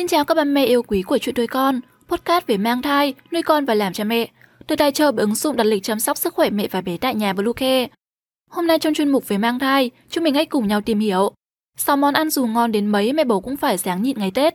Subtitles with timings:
[0.00, 3.14] Xin chào các bạn mẹ yêu quý của chuyện nuôi con, podcast về mang thai,
[3.32, 4.28] nuôi con và làm cha mẹ,
[4.68, 6.96] được tài trợ bởi ứng dụng đặt lịch chăm sóc sức khỏe mẹ và bé
[6.96, 7.86] tại nhà Bluecare.
[8.50, 11.32] Hôm nay trong chuyên mục về mang thai, chúng mình hãy cùng nhau tìm hiểu.
[11.76, 14.54] Sau món ăn dù ngon đến mấy mẹ bầu cũng phải sáng nhịn ngày Tết.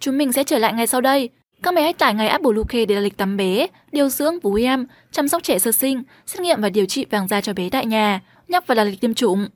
[0.00, 1.28] Chúng mình sẽ trở lại ngay sau đây.
[1.62, 4.54] Các mẹ hãy tải ngay app Bluecare để đặt lịch tắm bé, điều dưỡng bú
[4.54, 7.70] em, chăm sóc trẻ sơ sinh, xét nghiệm và điều trị vàng da cho bé
[7.70, 9.48] tại nhà, nhắc và đặt lịch tiêm chủng.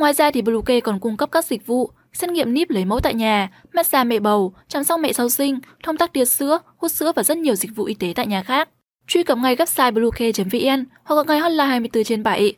[0.00, 3.00] Ngoài ra thì Bluecare còn cung cấp các dịch vụ xét nghiệm níp lấy mẫu
[3.00, 6.92] tại nhà, massage mẹ bầu, chăm sóc mẹ sau sinh, thông tắc tiệt sữa, hút
[6.92, 8.68] sữa và rất nhiều dịch vụ y tế tại nhà khác.
[9.06, 12.54] Truy cập ngay website bluecare.vn hoặc gọi ngay hotline 24 trên 7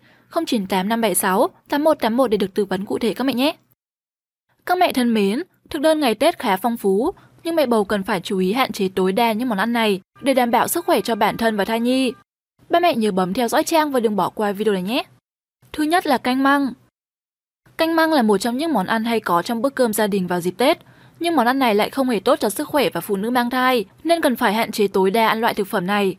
[0.46, 3.56] 098 576 8181 để được tư vấn cụ thể các mẹ nhé.
[4.66, 7.10] Các mẹ thân mến, thực đơn ngày Tết khá phong phú,
[7.44, 10.00] nhưng mẹ bầu cần phải chú ý hạn chế tối đa những món ăn này
[10.20, 12.12] để đảm bảo sức khỏe cho bản thân và thai nhi.
[12.70, 15.02] Ba mẹ nhớ bấm theo dõi trang và đừng bỏ qua video này nhé.
[15.72, 16.72] Thứ nhất là canh măng.
[17.82, 20.26] Canh măng là một trong những món ăn hay có trong bữa cơm gia đình
[20.26, 20.78] vào dịp Tết,
[21.20, 23.50] nhưng món ăn này lại không hề tốt cho sức khỏe và phụ nữ mang
[23.50, 26.16] thai, nên cần phải hạn chế tối đa ăn loại thực phẩm này.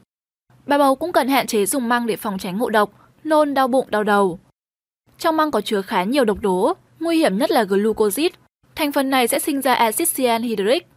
[0.65, 2.91] Bà bầu cũng cần hạn chế dùng măng để phòng tránh ngộ độc,
[3.23, 4.39] nôn, đau bụng, đau đầu.
[5.19, 8.31] Trong măng có chứa khá nhiều độc tố, nguy hiểm nhất là glucosid.
[8.75, 10.87] Thành phần này sẽ sinh ra axit cyanhydric.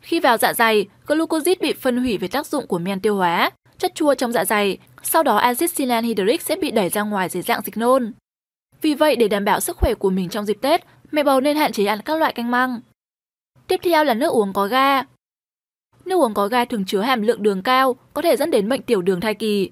[0.00, 3.50] Khi vào dạ dày, glucosid bị phân hủy về tác dụng của men tiêu hóa,
[3.78, 7.42] chất chua trong dạ dày, sau đó axit cyanhydric sẽ bị đẩy ra ngoài dưới
[7.42, 8.12] dạng dịch nôn.
[8.82, 11.56] Vì vậy, để đảm bảo sức khỏe của mình trong dịp Tết, mẹ bầu nên
[11.56, 12.80] hạn chế ăn các loại canh măng.
[13.66, 15.02] Tiếp theo là nước uống có ga.
[16.04, 18.82] Nước uống có ga thường chứa hàm lượng đường cao, có thể dẫn đến bệnh
[18.82, 19.70] tiểu đường thai kỳ.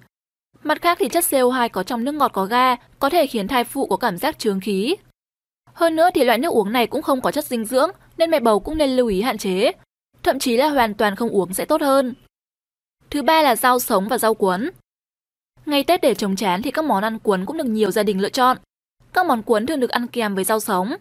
[0.62, 3.64] Mặt khác thì chất CO2 có trong nước ngọt có ga có thể khiến thai
[3.64, 4.97] phụ có cảm giác trướng khí.
[5.72, 8.41] Hơn nữa thì loại nước uống này cũng không có chất dinh dưỡng nên mẹ
[8.41, 9.72] bầu cũng nên lưu ý hạn chế.
[10.22, 12.14] Thậm chí là hoàn toàn không uống sẽ tốt hơn.
[13.11, 14.70] Thứ ba là rau sống và rau cuốn.
[15.67, 18.20] Ngày Tết để chống chán thì các món ăn cuốn cũng được nhiều gia đình
[18.20, 18.56] lựa chọn.
[19.12, 20.94] Các món cuốn thường được ăn kèm với rau sống.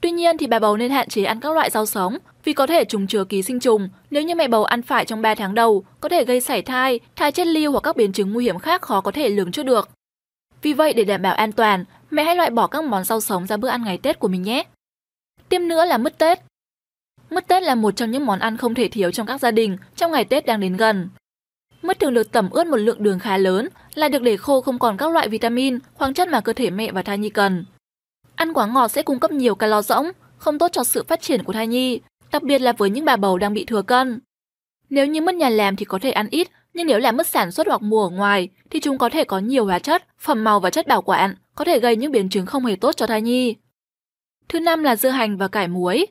[0.00, 2.66] Tuy nhiên thì bà bầu nên hạn chế ăn các loại rau sống vì có
[2.66, 3.88] thể trùng chứa ký sinh trùng.
[4.10, 7.00] Nếu như mẹ bầu ăn phải trong 3 tháng đầu, có thể gây sảy thai,
[7.16, 9.62] thai chết lưu hoặc các biến chứng nguy hiểm khác khó có thể lường trước
[9.62, 9.88] được.
[10.62, 13.46] Vì vậy để đảm bảo an toàn, mẹ hãy loại bỏ các món rau sống
[13.46, 14.64] ra bữa ăn ngày Tết của mình nhé.
[15.48, 16.40] Tiếp nữa là mứt Tết.
[17.30, 19.76] Mứt Tết là một trong những món ăn không thể thiếu trong các gia đình
[19.96, 21.08] trong ngày Tết đang đến gần.
[21.82, 24.78] Mứt thường được tẩm ướt một lượng đường khá lớn, lại được để khô không
[24.78, 27.64] còn các loại vitamin, khoáng chất mà cơ thể mẹ và thai nhi cần.
[28.34, 30.06] Ăn quá ngọt sẽ cung cấp nhiều calo rỗng,
[30.36, 32.00] không tốt cho sự phát triển của thai nhi,
[32.32, 34.20] đặc biệt là với những bà bầu đang bị thừa cân.
[34.90, 37.52] Nếu như mất nhà làm thì có thể ăn ít, nhưng nếu là mất sản
[37.52, 40.60] xuất hoặc mua ở ngoài thì chúng có thể có nhiều hóa chất, phẩm màu
[40.60, 43.22] và chất bảo quản, có thể gây những biến chứng không hề tốt cho thai
[43.22, 43.56] nhi.
[44.48, 46.06] Thứ năm là dưa hành và cải muối.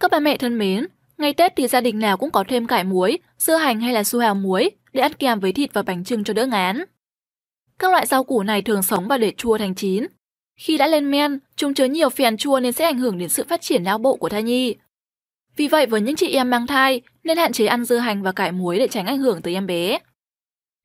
[0.00, 0.86] Các bà mẹ thân mến,
[1.18, 4.04] ngày Tết thì gia đình nào cũng có thêm cải muối, dưa hành hay là
[4.04, 6.84] su hào muối để ăn kèm với thịt và bánh trưng cho đỡ ngán.
[7.78, 10.06] Các loại rau củ này thường sống và để chua thành chín.
[10.56, 13.44] Khi đã lên men, chúng chứa nhiều phèn chua nên sẽ ảnh hưởng đến sự
[13.48, 14.74] phát triển não bộ của thai nhi.
[15.56, 18.32] Vì vậy với những chị em mang thai nên hạn chế ăn dưa hành và
[18.32, 19.98] cải muối để tránh ảnh hưởng tới em bé.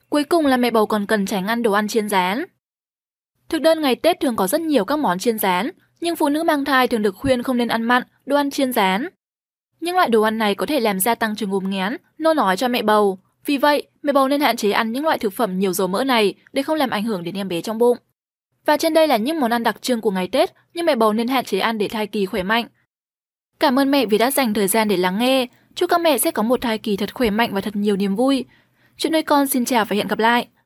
[0.10, 2.46] Cuối cùng là mẹ bầu còn cần tránh ăn đồ ăn chiên rán.
[3.50, 6.44] Thực đơn ngày Tết thường có rất nhiều các món chiên rán, nhưng phụ nữ
[6.44, 9.08] mang thai thường được khuyên không nên ăn mặn, đồ ăn chiên rán.
[9.80, 12.58] Những loại đồ ăn này có thể làm gia tăng trường ngụm nghén, nôn nói
[12.58, 13.20] cho mẹ bầu.
[13.46, 16.04] Vì vậy, mẹ bầu nên hạn chế ăn những loại thực phẩm nhiều dầu mỡ
[16.04, 17.98] này để không làm ảnh hưởng đến em bé trong bụng.
[18.66, 21.14] Và trên đây là những món ăn đặc trưng của ngày Tết, nhưng mẹ bầu
[21.14, 22.66] nên hạn chế ăn để thai kỳ khỏe mạnh.
[23.60, 25.48] Cảm ơn mẹ vì đã dành thời gian để lắng nghe.
[25.76, 28.16] Chúc các mẹ sẽ có một thai kỳ thật khỏe mạnh và thật nhiều niềm
[28.16, 28.46] vui.
[28.98, 30.48] Chuyện nuôi con xin chào và hẹn gặp lại.